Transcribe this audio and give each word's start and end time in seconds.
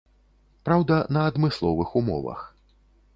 Праўда, 0.69 0.95
на 1.17 1.25
адмысловых 1.31 1.93
умовах. 2.01 2.41